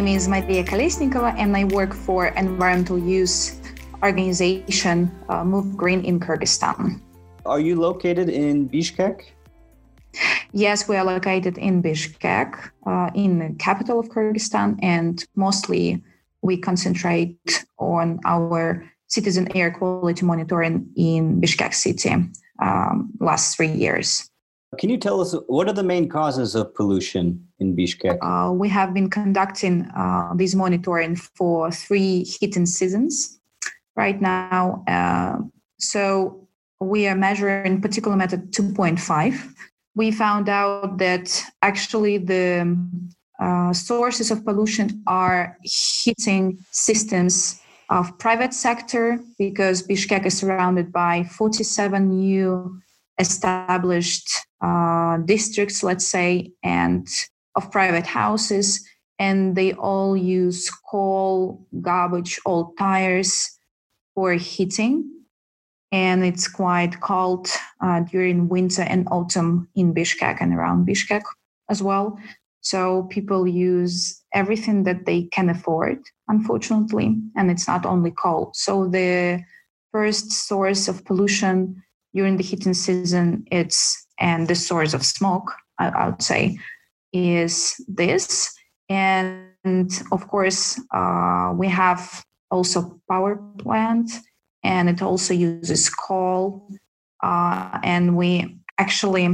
[0.00, 3.60] name is Maria Kolesnikova, and I work for environmental use
[4.02, 7.00] organization uh, Move Green in Kyrgyzstan.
[7.44, 9.24] Are you located in Bishkek?
[10.52, 16.02] Yes, we are located in Bishkek, uh, in the capital of Kyrgyzstan, and mostly
[16.40, 22.10] we concentrate on our citizen air quality monitoring in Bishkek city
[22.62, 24.29] um, last three years.
[24.78, 28.18] Can you tell us what are the main causes of pollution in Bishkek?
[28.22, 33.40] Uh, we have been conducting uh, this monitoring for three heating seasons
[33.96, 34.84] right now.
[34.86, 35.38] Uh,
[35.78, 36.46] so
[36.78, 39.54] we are measuring particulate matter 2.5.
[39.96, 42.76] We found out that actually the
[43.40, 51.24] uh, sources of pollution are heating systems of private sector because Bishkek is surrounded by
[51.24, 52.80] 47 new
[53.20, 54.28] established
[54.60, 57.06] uh, districts, let's say, and
[57.54, 58.84] of private houses,
[59.18, 63.32] and they all use coal, garbage, old tires
[64.14, 65.08] for heating.
[65.92, 67.48] And it's quite cold
[67.82, 71.22] uh, during winter and autumn in Bishkek and around Bishkek
[71.68, 72.18] as well.
[72.60, 75.98] So people use everything that they can afford,
[76.28, 78.52] unfortunately, and it's not only coal.
[78.54, 79.42] So the
[79.90, 81.82] first source of pollution
[82.14, 86.58] during the heating season, it's and the source of smoke, I, I would say,
[87.12, 88.54] is this.
[88.88, 94.10] And of course, uh, we have also power plant,
[94.62, 96.68] and it also uses coal.
[97.22, 99.28] Uh, and we actually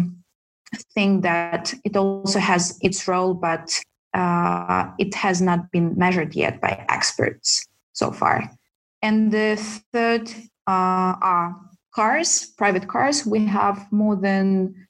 [0.94, 3.80] think that it also has its role, but
[4.14, 8.50] uh, it has not been measured yet by experts so far.
[9.02, 9.56] And the
[9.92, 10.28] third
[10.66, 11.56] uh, are
[11.96, 13.26] cars, private cars.
[13.26, 14.86] We have more than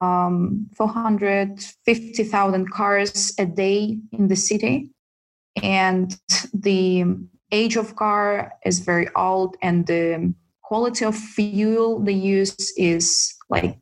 [0.00, 4.90] um, 450,000 cars a day in the city.
[5.62, 6.18] And
[6.54, 7.04] the
[7.52, 13.76] age of car is very old and the quality of fuel they use is like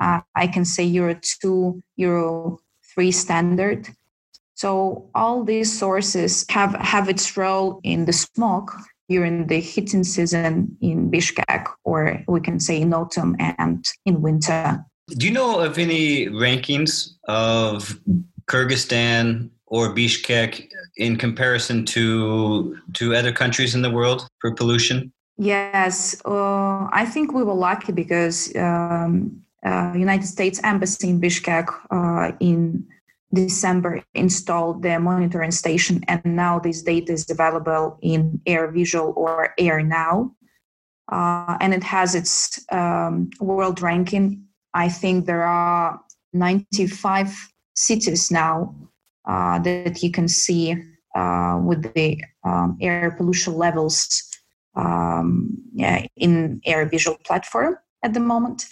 [0.00, 2.60] uh, I can say Euro 2, Euro
[2.94, 3.88] 3 standard.
[4.54, 8.72] So all these sources have, have its role in the smoke
[9.08, 14.84] during the heating season in Bishkek, or we can say in autumn and in winter.
[15.08, 17.98] Do you know of any rankings of
[18.46, 25.12] Kyrgyzstan or Bishkek in comparison to to other countries in the world for pollution?
[25.38, 31.68] Yes, uh, I think we were lucky because um, uh, United States Embassy in Bishkek
[31.90, 32.86] uh, in
[33.32, 39.54] December installed the monitoring station, and now this data is available in Air Visual or
[39.58, 40.34] Air Now,
[41.12, 44.44] uh, and it has its um, world ranking.
[44.74, 46.00] I think there are
[46.32, 47.34] 95
[47.74, 48.74] cities now
[49.26, 50.74] uh, that you can see
[51.14, 54.24] uh, with the um, air pollution levels
[54.74, 58.66] um, yeah, in Air Visual platform at the moment.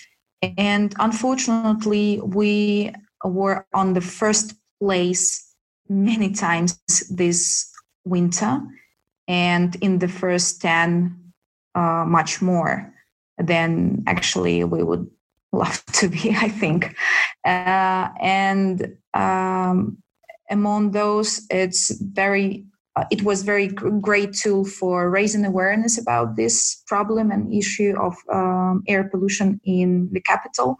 [0.56, 2.92] And unfortunately, we
[3.24, 5.54] were on the first place
[5.88, 6.78] many times
[7.10, 7.70] this
[8.04, 8.60] winter,
[9.28, 11.32] and in the first 10,
[11.74, 12.92] uh, much more
[13.38, 15.08] than actually we would
[15.52, 16.96] love to be, I think.
[17.44, 19.98] Uh, and um,
[20.50, 22.66] among those, it's very
[22.96, 28.16] uh, it was very great tool for raising awareness about this problem and issue of
[28.32, 30.78] um, air pollution in the capital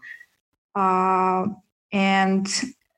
[0.77, 1.45] uh,
[1.91, 2.47] and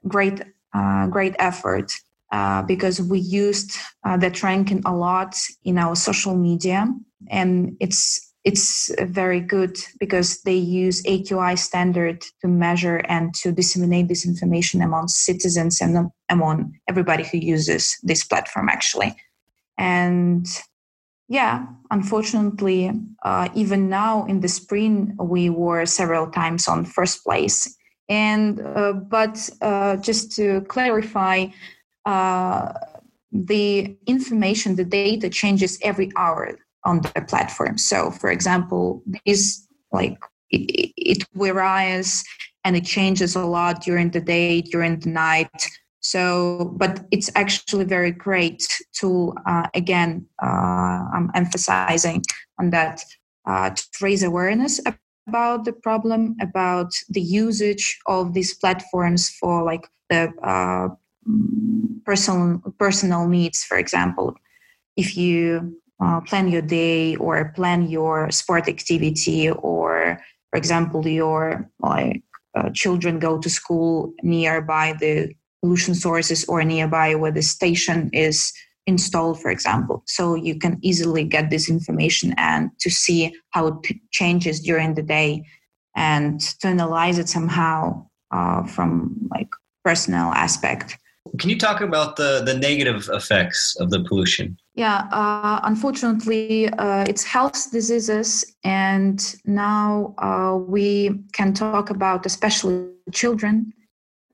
[0.07, 0.41] great
[0.73, 1.91] uh, great effort
[2.31, 6.87] uh, because we used uh, that ranking a lot in our social media
[7.29, 14.07] and it's it's very good because they use AQI standard to measure and to disseminate
[14.07, 19.15] this information among citizens and among everybody who uses this platform actually.
[19.77, 20.47] And
[21.27, 22.91] yeah, unfortunately,
[23.23, 27.75] uh, even now in the spring, we were several times on first place.
[28.09, 31.47] And uh, but uh, just to clarify,
[32.05, 32.73] uh,
[33.31, 37.77] the information, the data changes every hour on the platform.
[37.77, 40.17] So, for example, this like
[40.49, 42.23] it, it varies
[42.63, 45.69] and it changes a lot during the day, during the night.
[46.01, 48.67] So, but it's actually very great
[48.99, 52.23] to uh, again, uh, I'm emphasizing
[52.59, 53.03] on that
[53.45, 54.79] uh, to raise awareness
[55.29, 60.87] about the problem, about the usage of these platforms for like the uh,
[62.05, 63.63] personal personal needs.
[63.69, 64.35] For example,
[64.95, 71.69] if you uh, plan your day or plan your sport activity or for example your
[71.79, 72.23] like
[72.55, 78.51] uh, children go to school nearby the pollution sources or nearby where the station is
[78.89, 80.03] installed, for example.
[80.05, 83.75] So you can easily get this information and to see how it
[84.11, 85.45] changes during the day
[85.95, 89.49] and to analyze it somehow uh, from like
[89.83, 90.97] personal aspect.
[91.39, 94.57] Can you talk about the, the negative effects of the pollution?
[94.73, 102.89] Yeah, uh, unfortunately, uh, it's health diseases, and now uh, we can talk about especially
[103.11, 103.73] children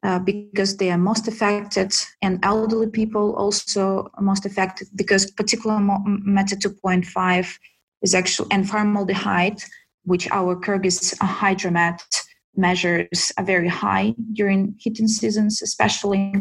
[0.05, 1.91] uh, because they are most affected,
[2.21, 7.57] and elderly people also most affected because particular matter 2.5
[8.03, 9.59] is actually and formaldehyde,
[10.03, 12.01] which our Kyrgyz hydromet
[12.55, 16.33] measures are very high during heating seasons, especially.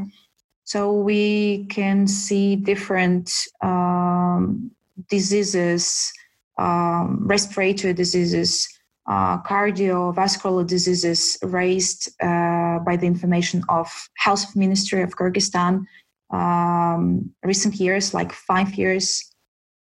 [0.65, 3.33] So we can see different
[3.63, 4.71] um,
[5.09, 6.13] diseases,
[6.59, 8.69] um, respiratory diseases,
[9.07, 15.85] uh, cardiovascular diseases raised uh, by the information of Health Ministry of Kyrgyzstan
[16.31, 19.23] um, recent years, like five years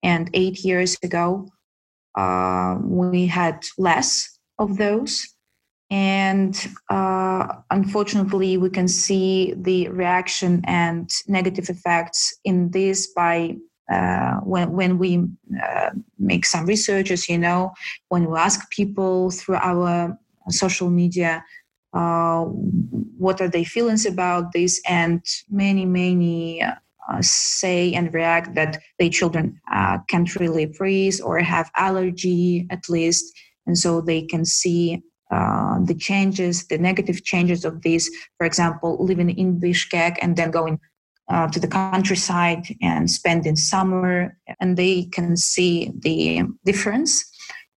[0.03, 1.49] and eight years ago.
[2.17, 5.27] Uh, we had less of those.
[5.91, 6.55] And
[6.91, 13.57] uh, unfortunately, we can see the reaction and negative effects in this by
[13.93, 15.25] uh, when when we
[15.63, 17.73] uh, make some researches, you know,
[18.09, 21.45] when we ask people through our social media,
[21.93, 28.81] uh, what are their feelings about this, and many many uh, say and react that
[28.99, 33.25] their children uh, can't really breathe or have allergy at least,
[33.67, 38.11] and so they can see uh, the changes, the negative changes of this.
[38.39, 40.79] For example, living in Bishkek and then going
[41.29, 47.25] uh, to the countryside and spend in summer, and they can see the difference,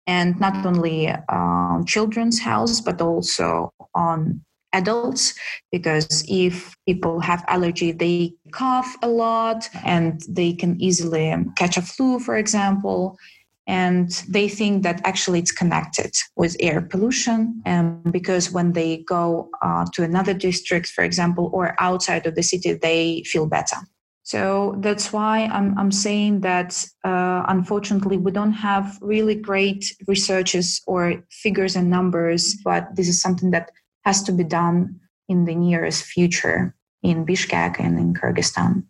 [0.07, 4.41] and not only uh, children's health but also on
[4.73, 5.33] adults
[5.71, 11.81] because if people have allergy they cough a lot and they can easily catch a
[11.81, 13.17] flu for example
[13.67, 17.61] and they think that actually it's connected with air pollution.
[17.65, 22.43] And because when they go uh, to another district for example or outside of the
[22.43, 23.77] city they feel better.
[24.23, 30.81] So that's why i'm, I'm saying that uh, unfortunately we don't have really great researches
[30.87, 33.71] or figures and numbers but this is something that
[34.03, 38.83] has to be done in the nearest future in bishkek and in kyrgyzstan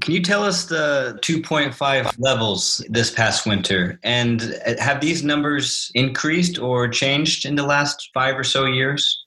[0.00, 4.00] can you tell us the 2.5 levels this past winter?
[4.02, 9.24] And have these numbers increased or changed in the last five or so years?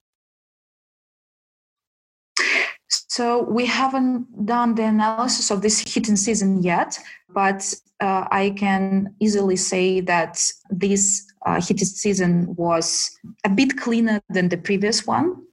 [2.89, 6.99] So we haven't done the analysis of this heating season yet,
[7.29, 14.21] but uh, I can easily say that this uh, heating season was a bit cleaner
[14.29, 15.43] than the previous one,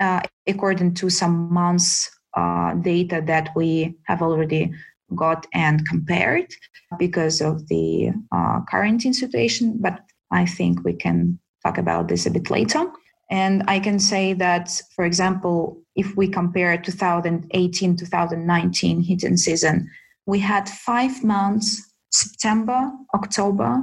[0.00, 4.72] uh, according to some months uh, data that we have already
[5.14, 6.52] got and compared
[6.98, 9.76] because of the uh, quarantine situation.
[9.80, 10.00] But
[10.30, 12.86] I think we can talk about this a bit later.
[13.30, 19.90] And I can say that, for example, if we compare 2018 2019 heating season,
[20.26, 23.82] we had five months September, October,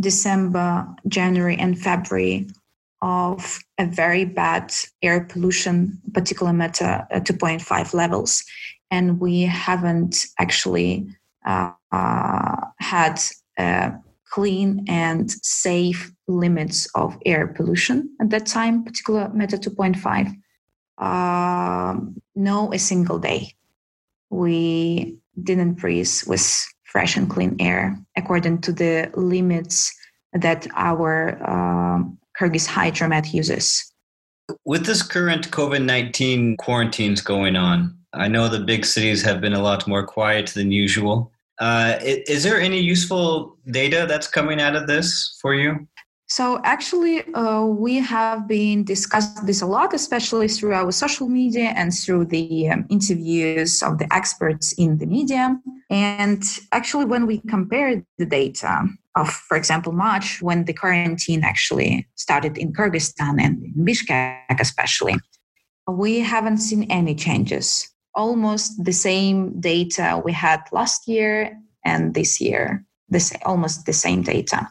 [0.00, 2.48] December, January, and February
[3.02, 8.44] of a very bad air pollution, particular matter uh, 2.5 levels.
[8.90, 11.06] And we haven't actually
[11.46, 13.20] uh, uh, had
[14.30, 20.34] clean and safe limits of air pollution at that time, particular matter 2.5.
[21.04, 23.54] Um, no, a single day.
[24.30, 29.92] We didn't breathe with fresh and clean air according to the limits
[30.32, 31.38] that our
[32.40, 33.92] Kyrgyz hydromet uses.
[34.64, 39.52] With this current COVID 19 quarantines going on, I know the big cities have been
[39.52, 41.30] a lot more quiet than usual.
[41.58, 45.86] Uh, is there any useful data that's coming out of this for you?
[46.26, 51.72] So actually, uh, we have been discussing this a lot, especially through our social media
[51.76, 55.60] and through the um, interviews of the experts in the media.
[55.90, 58.86] And actually, when we compare the data
[59.16, 65.16] of, for example, March, when the quarantine actually started in Kyrgyzstan and in Bishkek, especially,
[65.88, 67.88] we haven't seen any changes.
[68.14, 74.22] Almost the same data we had last year and this year, this almost the same
[74.22, 74.68] data.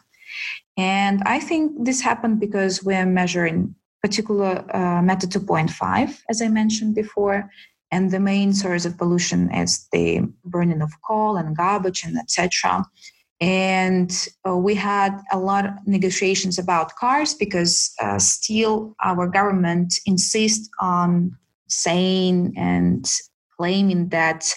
[0.76, 6.94] And I think this happened because we're measuring particular uh, matter 2.5, as I mentioned
[6.94, 7.50] before,
[7.92, 12.84] and the main source of pollution is the burning of coal and garbage and etc.
[13.40, 14.10] And
[14.46, 20.68] uh, we had a lot of negotiations about cars because uh, still our government insists
[20.78, 21.36] on
[21.68, 23.08] saying and
[23.56, 24.52] claiming that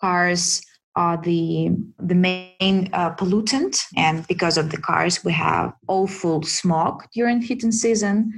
[0.00, 0.62] cars
[0.98, 7.04] are the the main uh, pollutant, and because of the cars, we have awful smog
[7.14, 8.32] during heating season,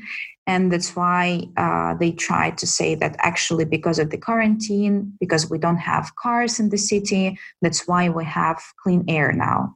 [0.46, 5.48] and that's why uh, they try to say that actually because of the quarantine, because
[5.48, 9.74] we don't have cars in the city, that's why we have clean air now.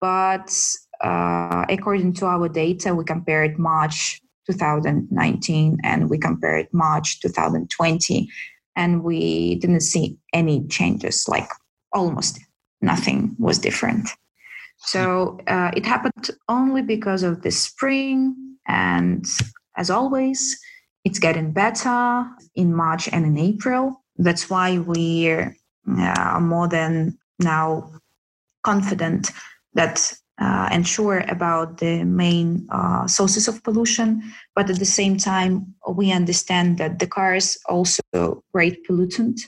[0.00, 0.52] But
[1.02, 8.28] uh, according to our data, we compared March 2019 and we compared March 2020,
[8.76, 11.48] and we didn't see any changes like
[11.92, 12.38] almost
[12.80, 14.08] nothing was different.
[14.78, 19.24] So uh, it happened only because of the spring, and
[19.76, 20.58] as always,
[21.04, 24.04] it's getting better in March and in April.
[24.16, 25.56] That's why we're
[25.88, 27.90] uh, more than now
[28.64, 29.30] confident
[29.76, 34.22] that uh, and sure about the main uh, sources of pollution.
[34.54, 38.02] But at the same time, we understand that the car is also
[38.52, 39.40] great pollutant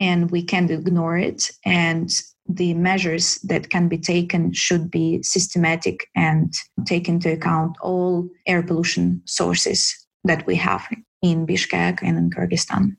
[0.00, 1.50] and we can't ignore it.
[1.64, 2.10] And
[2.46, 6.52] the measures that can be taken should be systematic and
[6.86, 9.94] take into account all air pollution sources
[10.24, 10.86] that we have
[11.22, 12.96] in Bishkek and in Kyrgyzstan.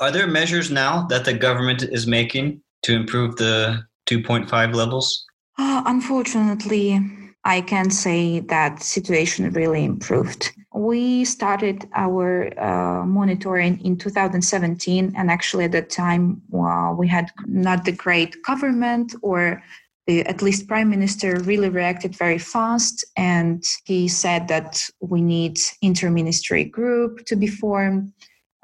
[0.00, 5.26] Are there measures now that the government is making to improve the 2.5 levels?
[5.58, 7.00] Uh, unfortunately,
[7.44, 10.52] I can say that situation really improved.
[10.74, 17.30] We started our uh, monitoring in 2017, and actually at that time well, we had
[17.46, 19.62] not the great government or
[20.08, 26.70] at least prime minister really reacted very fast and he said that we need interministry
[26.70, 28.10] group to be formed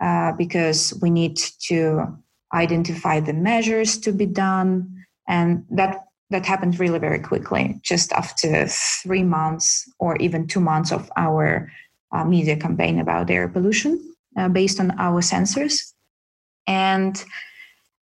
[0.01, 2.07] uh, because we need to
[2.55, 8.67] identify the measures to be done and that that happened really very quickly, just after
[9.03, 11.71] three months or even two months of our
[12.13, 14.01] uh, media campaign about air pollution
[14.37, 15.93] uh, based on our sensors.
[16.67, 17.23] And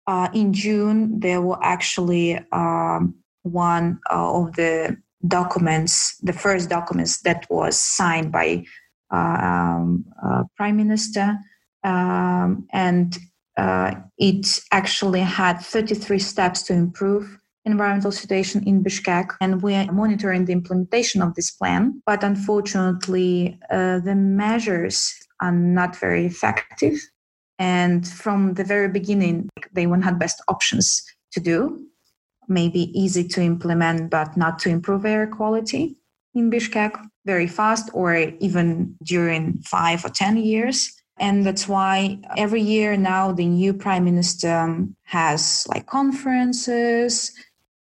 [0.08, 4.98] uh, in June, there were actually um, one of the
[5.28, 8.66] documents, the first documents that was signed by
[9.10, 11.38] um, uh, Prime Minister,
[11.84, 13.18] um, and
[13.62, 19.91] uh, it actually had 33 steps to improve environmental situation in Bishkek, and we are
[19.91, 22.01] monitoring the implementation of this plan.
[22.08, 26.98] But unfortunately, uh, the measures are not very effective.
[27.60, 31.03] And from the very beginning, they one had best options
[31.34, 31.86] to do,
[32.48, 35.98] maybe easy to implement, but not to improve air quality
[36.34, 36.94] in Bishkek
[37.27, 40.91] very fast or even during five or 10 years.
[41.22, 47.32] And that's why every year now the new prime minister um, has like conferences,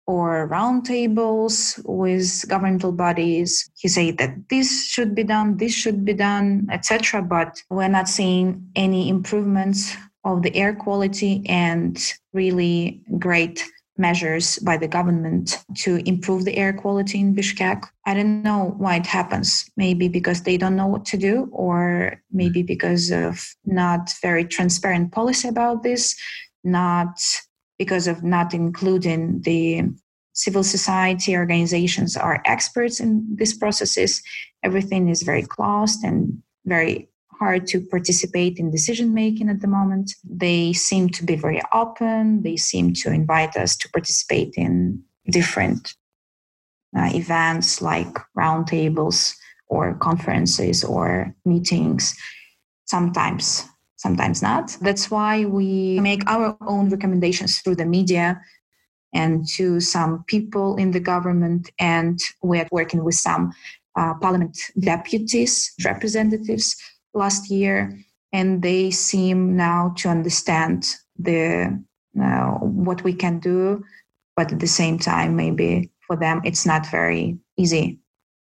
[0.09, 3.69] or roundtables with governmental bodies.
[3.77, 7.21] He said that this should be done, this should be done, etc.
[7.21, 11.95] But we're not seeing any improvements of the air quality and
[12.33, 13.63] really great
[13.99, 17.83] measures by the government to improve the air quality in Bishkek.
[18.05, 19.69] I don't know why it happens.
[19.77, 25.11] Maybe because they don't know what to do, or maybe because of not very transparent
[25.11, 26.15] policy about this,
[26.63, 27.19] not
[27.77, 29.83] because of not including the
[30.33, 34.21] civil society organizations are experts in these processes.
[34.63, 37.09] Everything is very closed and very
[37.39, 40.13] hard to participate in decision making at the moment.
[40.23, 42.43] They seem to be very open.
[42.43, 45.93] They seem to invite us to participate in different
[46.97, 49.35] uh, events like roundtables
[49.67, 52.15] or conferences or meetings.
[52.85, 53.65] Sometimes
[53.95, 54.77] sometimes not.
[54.81, 58.41] That's why we make our own recommendations through the media
[59.13, 63.51] and to some people in the government, and we're working with some
[63.97, 66.77] uh, parliament deputies, representatives
[67.13, 67.97] last year,
[68.31, 71.81] and they seem now to understand the
[72.21, 73.83] uh, what we can do,
[74.35, 77.99] but at the same time, maybe for them it's not very easy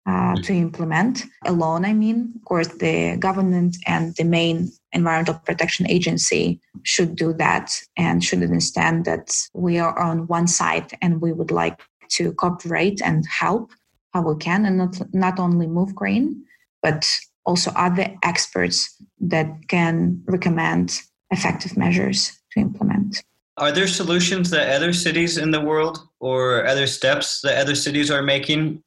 [0.09, 1.85] uh, to implement alone.
[1.85, 7.79] I mean, of course, the government and the main environmental protection agency should do that
[7.97, 11.79] and should understand that we are on one side and we would like
[12.13, 13.71] to cooperate and help
[14.15, 16.43] how we can and not, not only move green,
[16.83, 17.07] but
[17.49, 21.01] also other experts that can recommend
[21.31, 23.23] effective measures to implement.
[23.57, 28.11] Are there solutions that other cities in the world or other steps that other cities
[28.11, 28.83] are making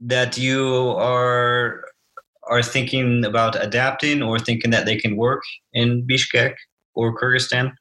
[0.00, 1.84] that you are
[2.44, 5.42] are thinking about adapting or thinking that they can work
[5.74, 6.54] in Bishkek
[6.94, 7.72] or Kyrgyzstan?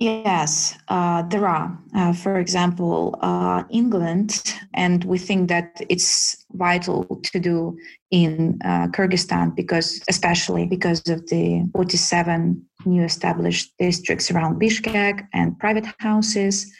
[0.00, 1.76] Yes, uh, there are.
[1.92, 7.76] Uh, for example, uh, England, and we think that it's vital to do
[8.12, 15.58] in uh, Kyrgyzstan because, especially because of the 47 new established districts around Bishkek and
[15.58, 16.72] private houses.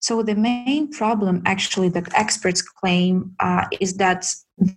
[0.00, 4.32] So the main problem, actually, that experts claim uh, is that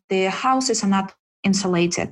[0.10, 1.14] the houses are not
[1.46, 2.12] insulated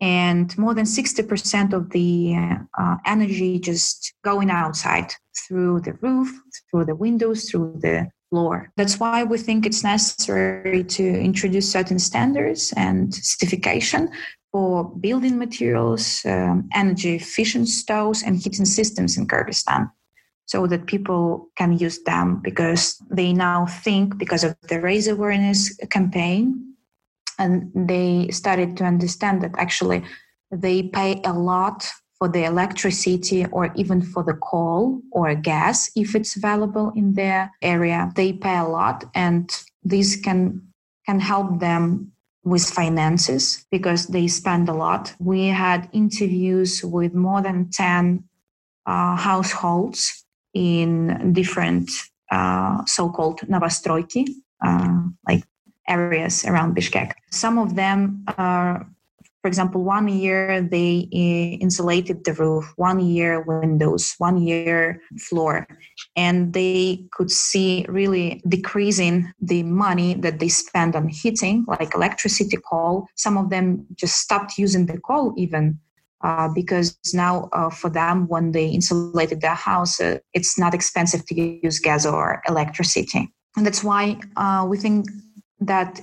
[0.00, 2.34] and more than 60% of the
[2.78, 5.12] uh, energy just going outside
[5.46, 6.30] through the roof
[6.70, 8.70] through the windows through the floor.
[8.76, 14.10] That's why we think it's necessary to introduce certain standards and certification
[14.52, 19.90] for building materials um, energy efficient stoves and heating systems in kyrgyzstan
[20.46, 25.76] so that people can use them because they now think because of the raise awareness
[25.90, 26.75] campaign
[27.38, 30.02] and they started to understand that actually
[30.50, 31.88] they pay a lot
[32.18, 37.52] for the electricity or even for the coal or gas if it's available in their
[37.62, 38.10] area.
[38.14, 39.50] They pay a lot and
[39.82, 40.62] this can
[41.06, 42.12] can help them
[42.42, 45.14] with finances because they spend a lot.
[45.18, 48.24] We had interviews with more than 10
[48.86, 50.24] uh, households
[50.54, 51.90] in different
[52.30, 54.26] uh, so-called novostroyki
[54.64, 55.44] uh, like
[55.88, 57.12] areas around Bishkek.
[57.30, 58.86] Some of them are,
[59.42, 65.66] for example, one year they eh, insulated the roof, one year windows, one year floor,
[66.16, 72.58] and they could see really decreasing the money that they spend on heating, like electricity,
[72.68, 73.06] coal.
[73.14, 75.78] Some of them just stopped using the coal even.
[76.22, 81.24] Uh, because now uh, for them when they insulated their house uh, it's not expensive
[81.26, 85.06] to use gas or electricity and that's why uh, we think
[85.60, 86.00] that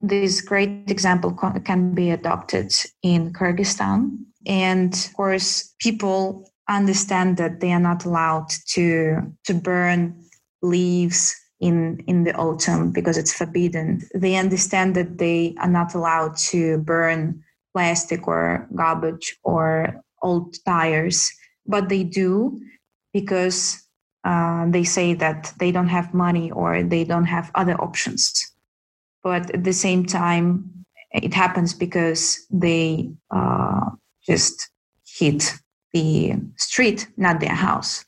[0.00, 1.32] this great example
[1.64, 4.16] can be adopted in Kyrgyzstan.
[4.46, 10.22] And of course, people understand that they are not allowed to, to burn
[10.62, 14.02] leaves in, in the autumn because it's forbidden.
[14.14, 17.42] They understand that they are not allowed to burn
[17.74, 21.30] plastic or garbage or old tires,
[21.66, 22.60] but they do
[23.12, 23.84] because
[24.24, 28.47] uh, they say that they don't have money or they don't have other options
[29.22, 33.90] but at the same time it happens because they uh,
[34.26, 34.70] just
[35.06, 35.54] hit
[35.92, 38.04] the street not their house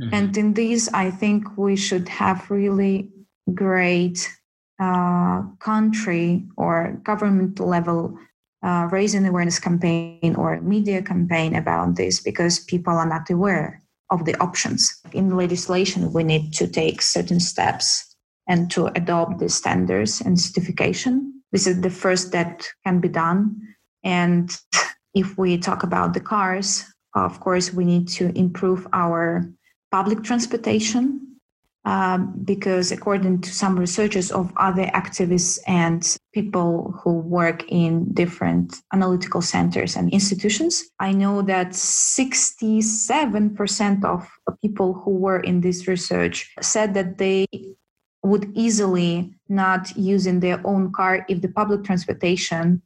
[0.00, 0.14] mm-hmm.
[0.14, 3.08] and in this i think we should have really
[3.54, 4.28] great
[4.80, 8.18] uh, country or government level
[8.62, 14.24] uh, raising awareness campaign or media campaign about this because people are not aware of
[14.24, 18.09] the options in legislation we need to take certain steps
[18.50, 21.42] and to adopt the standards and certification.
[21.52, 23.56] This is the first that can be done.
[24.02, 24.50] And
[25.14, 26.84] if we talk about the cars,
[27.14, 29.48] of course, we need to improve our
[29.92, 31.28] public transportation
[31.84, 38.74] um, because, according to some researchers of other activists and people who work in different
[38.92, 44.28] analytical centers and institutions, I know that 67% of
[44.60, 47.46] people who were in this research said that they
[48.22, 52.82] would easily not use in their own car if the public transportation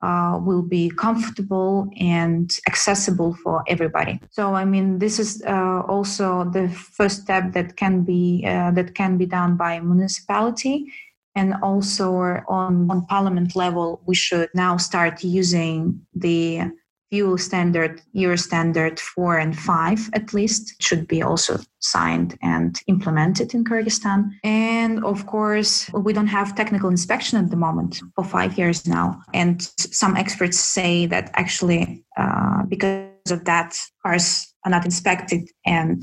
[0.00, 4.20] uh, will be comfortable and accessible for everybody.
[4.30, 8.94] So, I mean, this is uh, also the first step that can be uh, that
[8.94, 10.86] can be done by municipality,
[11.34, 12.12] and also
[12.48, 16.70] on on parliament level, we should now start using the
[17.10, 23.54] fuel standard, Euro standard four and five at least, should be also signed and implemented
[23.54, 24.30] in Kyrgyzstan.
[24.44, 29.20] And of course, we don't have technical inspection at the moment for five years now.
[29.32, 36.02] And some experts say that actually, uh, because of that, cars are not inspected and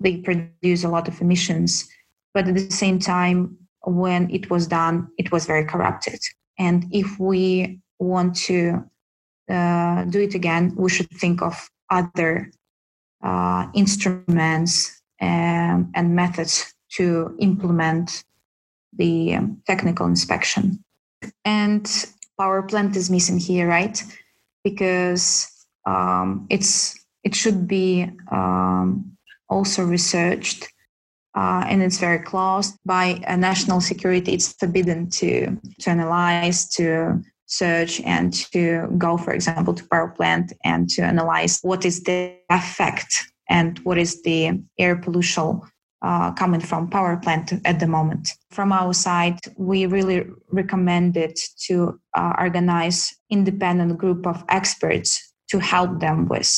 [0.00, 1.88] they produce a lot of emissions.
[2.34, 6.20] But at the same time, when it was done, it was very corrupted.
[6.58, 8.84] And if we want to
[9.48, 12.50] uh, do it again, we should think of other
[13.22, 18.24] uh, instruments and, and, methods to implement
[18.92, 20.82] the um, technical inspection.
[21.44, 21.86] And
[22.38, 24.02] power plant is missing here, right?
[24.64, 25.48] Because
[25.86, 29.16] um, it's it should be um,
[29.48, 30.68] also researched
[31.36, 34.32] uh, and it's very closed by national security.
[34.32, 40.52] It's forbidden to to analyze, to search and to go, for example, to power plant
[40.64, 45.60] and to analyze what is the effect and what is the air pollution
[46.02, 48.32] uh, coming from power plant at the moment.
[48.50, 55.58] From our side, we really recommend it to uh, organize independent group of experts to
[55.58, 56.52] help them with,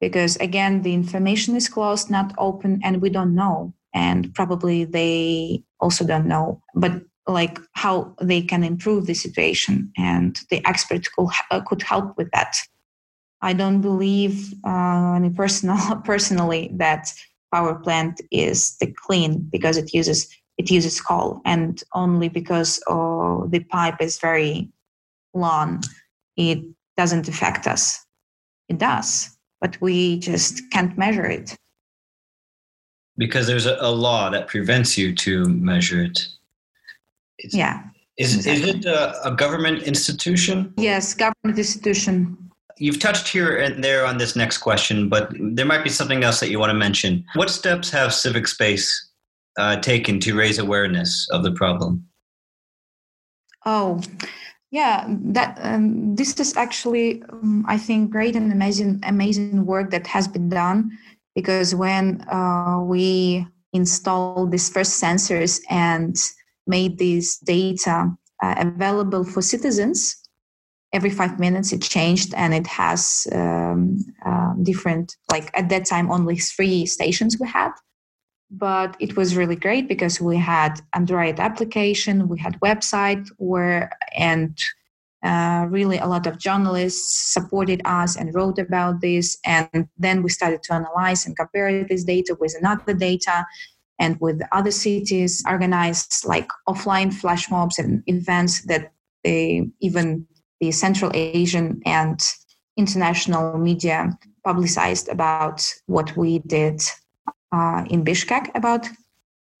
[0.00, 5.62] because again, the information is closed, not open, and we don't know, and probably they
[5.80, 6.60] also don't know.
[6.74, 12.16] But like how they can improve the situation and the experts could, uh, could help
[12.16, 12.56] with that.
[13.42, 17.12] I don't believe uh, any personal personally that
[17.52, 23.46] power plant is the clean because it uses it uses coal and only because oh,
[23.48, 24.68] the pipe is very
[25.34, 25.84] long
[26.36, 26.58] it
[26.96, 28.04] doesn't affect us.
[28.68, 31.56] It does but we just can't measure it.
[33.16, 36.28] Because there's a, a law that prevents you to measure it
[37.38, 37.84] it's, yeah.
[38.18, 38.70] Is, exactly.
[38.70, 40.74] is it a, a, government institution?
[40.76, 42.36] Yes, government institution.
[42.76, 46.40] You've touched here and there on this next question, but there might be something else
[46.40, 47.24] that you want to mention.
[47.34, 49.10] What steps have Civic Space
[49.56, 52.08] uh, taken to raise awareness of the problem?
[53.66, 54.00] Oh,
[54.70, 60.06] yeah, that um, this is actually, um, I think, great and amazing, amazing work that
[60.06, 60.90] has been done.
[61.34, 66.16] Because when uh, we installed these first sensors and
[66.68, 68.10] made this data
[68.42, 70.16] uh, available for citizens.
[70.92, 76.10] Every five minutes it changed and it has um, uh, different, like at that time,
[76.10, 77.72] only three stations we had.
[78.50, 84.58] But it was really great because we had Android application, we had website where, and
[85.22, 89.36] uh, really a lot of journalists supported us and wrote about this.
[89.44, 93.44] And then we started to analyze and compare this data with another data
[93.98, 98.92] and with other cities organized like offline flash mobs and events that
[99.24, 100.26] they even
[100.60, 102.20] the Central Asian and
[102.76, 106.80] international media publicized about what we did
[107.52, 108.88] uh, in Bishkek about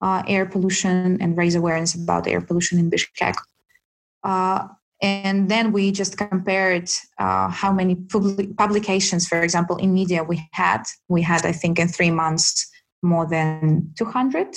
[0.00, 3.34] uh, air pollution and raise awareness about air pollution in Bishkek.
[4.22, 4.68] Uh,
[5.00, 10.48] and then we just compared uh, how many public publications, for example, in media we
[10.52, 10.82] had.
[11.08, 12.68] We had, I think, in three months,
[13.02, 14.56] more than 200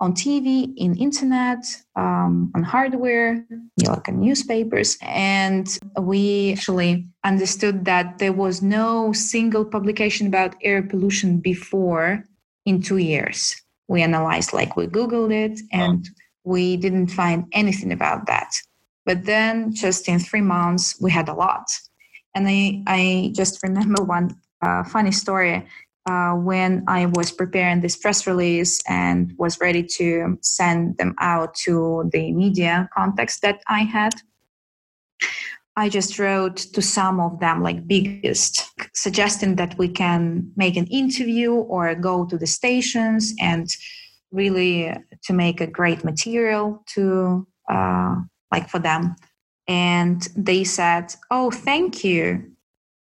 [0.00, 1.64] on TV, in internet,
[1.96, 4.96] um, on hardware, you know, like in newspapers.
[5.02, 5.66] And
[6.00, 12.24] we actually understood that there was no single publication about air pollution before
[12.64, 13.60] in two years.
[13.88, 16.14] We analyzed, like we Googled it, and wow.
[16.44, 18.52] we didn't find anything about that.
[19.04, 21.66] But then just in three months, we had a lot.
[22.34, 25.66] And I, I just remember one uh, funny story
[26.08, 31.54] uh, when I was preparing this press release and was ready to send them out
[31.66, 34.14] to the media contacts that I had,
[35.76, 40.86] I just wrote to some of them, like biggest, suggesting that we can make an
[40.86, 43.68] interview or go to the stations and
[44.32, 44.92] really
[45.24, 48.16] to make a great material to uh,
[48.50, 49.14] like for them.
[49.68, 52.52] And they said, "Oh, thank you."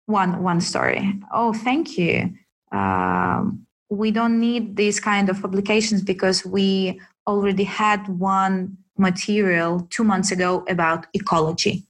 [0.07, 1.15] One one story.
[1.33, 2.35] Oh, thank you
[2.73, 10.05] um, we don't need these kind of publications because we already had one material two
[10.05, 11.85] months ago about ecology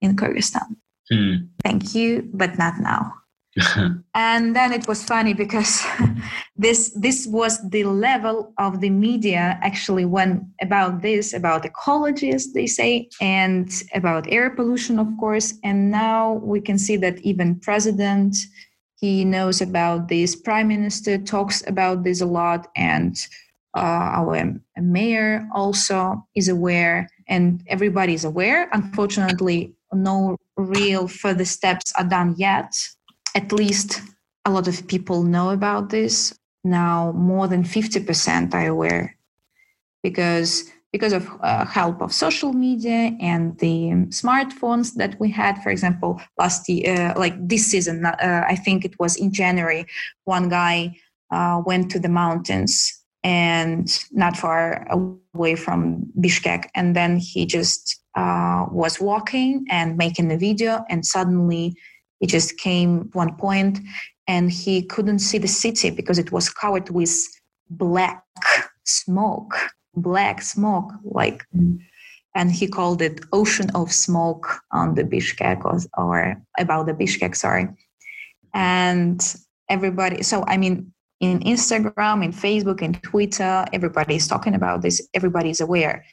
[0.00, 0.76] in Kyrgyzstan.
[1.10, 1.34] Hmm.
[1.62, 3.14] Thank you, but not now.
[4.14, 5.84] and then it was funny because
[6.56, 12.54] this this was the level of the media actually when about this about ecology as
[12.54, 17.54] they say and about air pollution of course and now we can see that even
[17.60, 18.34] president
[19.02, 20.36] he knows about this.
[20.36, 23.16] Prime Minister talks about this a lot, and
[23.76, 28.68] uh, our mayor also is aware, and everybody is aware.
[28.72, 32.72] Unfortunately, no real further steps are done yet.
[33.34, 34.00] At least
[34.44, 36.32] a lot of people know about this.
[36.62, 39.16] Now, more than 50% are aware
[40.04, 45.62] because because of uh, help of social media and the smartphones that we had.
[45.62, 49.86] For example last year uh, like this season uh, i think it was in january
[50.24, 50.94] one guy
[51.32, 56.64] uh, went to the mountains and not far away from bishkek.
[56.74, 61.74] And then he just uh, was walking and making a video and suddenly
[62.20, 63.78] he just came one point
[64.28, 67.14] and he couldn't see the city because it was covered with
[67.70, 68.24] black
[68.84, 69.54] smoke
[69.94, 71.44] black smoke, like,
[72.34, 77.36] and he called it ocean of smoke on the Bishkek or, or about the Bishkek,
[77.36, 77.68] sorry.
[78.54, 79.20] And
[79.68, 85.06] everybody, so I mean, in Instagram, in Facebook, in Twitter, everybody is talking about this.
[85.14, 86.04] Everybody is aware.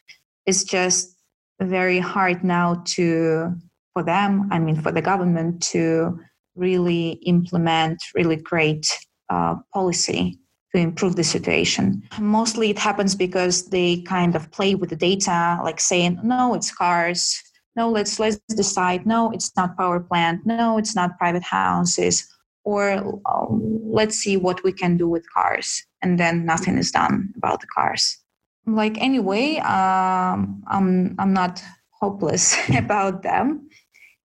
[0.45, 1.15] It's just
[1.59, 3.53] very hard now to,
[3.93, 6.19] for them, I mean, for the government to
[6.55, 8.87] really implement really great
[9.29, 10.39] uh, policy
[10.73, 12.03] to improve the situation.
[12.19, 16.71] Mostly it happens because they kind of play with the data, like saying, no, it's
[16.71, 17.41] cars.
[17.75, 19.05] No, let's let's decide.
[19.05, 20.45] No, it's not power plant.
[20.45, 22.27] No, it's not private houses.
[22.65, 27.33] Or um, let's see what we can do with cars, and then nothing is done
[27.37, 28.17] about the cars.
[28.67, 31.63] like anyway, um, I'm I'm not
[32.01, 33.69] hopeless about them.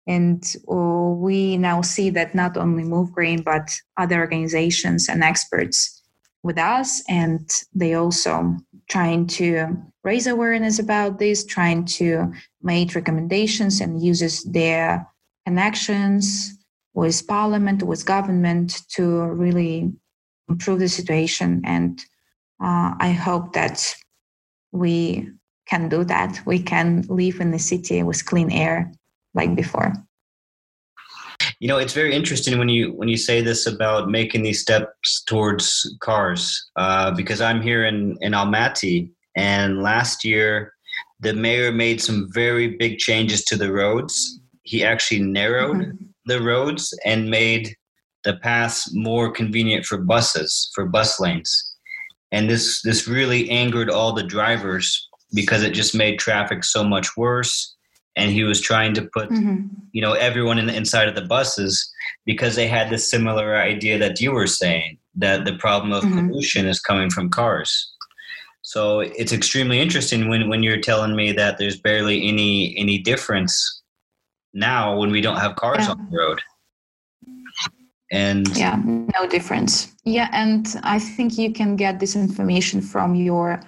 [0.07, 6.03] And uh, we now see that not only Move Green, but other organizations and experts
[6.44, 8.54] with us, and they also
[8.88, 12.30] trying to raise awareness about this, trying to
[12.62, 15.09] make recommendations and uses their
[15.46, 16.57] connections
[16.92, 19.90] with parliament, with government to really
[20.48, 21.62] improve the situation.
[21.64, 21.98] And
[22.62, 23.94] uh, I hope that
[24.70, 25.30] we
[25.66, 26.42] can do that.
[26.46, 28.92] We can live in the city with clean air
[29.33, 29.94] like before.
[31.60, 35.22] You know, it's very interesting when you when you say this about making these steps
[35.24, 40.72] towards cars, uh, because I'm here in in Almaty, and last year
[41.20, 44.40] the mayor made some very big changes to the roads.
[44.62, 46.04] He actually narrowed mm-hmm.
[46.26, 47.74] the roads and made
[48.24, 51.76] the paths more convenient for buses for bus lanes,
[52.32, 57.16] and this this really angered all the drivers because it just made traffic so much
[57.16, 57.73] worse
[58.16, 59.66] and he was trying to put mm-hmm.
[59.92, 61.92] you know everyone in the inside of the buses
[62.24, 66.29] because they had this similar idea that you were saying that the problem of mm-hmm.
[66.29, 67.92] pollution is coming from cars
[68.62, 73.83] so it's extremely interesting when, when you're telling me that there's barely any any difference
[74.53, 75.90] now when we don't have cars yeah.
[75.90, 76.40] on the road
[78.11, 83.61] and yeah no difference yeah and i think you can get this information from your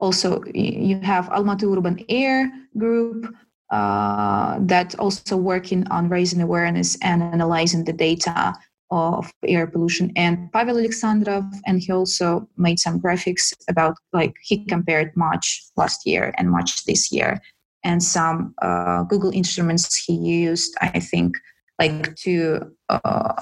[0.00, 3.32] also you have almaty urban air group
[3.70, 8.54] uh, that also working on raising awareness and analyzing the data
[8.90, 14.64] of air pollution and Pavel Alexandrov and he also made some graphics about like he
[14.64, 17.40] compared March last year and March this year
[17.84, 21.36] and some uh, Google instruments he used I think
[21.78, 23.34] like to uh,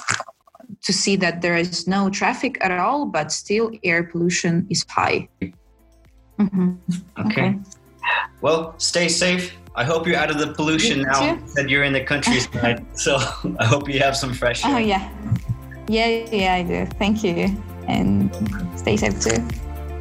[0.82, 5.28] to see that there is no traffic at all but still air pollution is high.
[6.38, 6.74] Mm-hmm.
[7.18, 7.48] Okay.
[7.48, 7.58] okay.
[8.42, 11.36] Well, stay safe I hope you're out of the pollution now.
[11.36, 11.40] Too?
[11.54, 13.14] That you're in the countryside, so
[13.60, 14.74] I hope you have some fresh oh, air.
[14.74, 15.08] Oh yeah,
[15.86, 16.84] yeah, yeah, I do.
[16.98, 18.34] Thank you, and
[18.76, 19.40] stay safe too.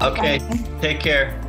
[0.01, 0.81] Okay, Bye.
[0.81, 1.39] take care.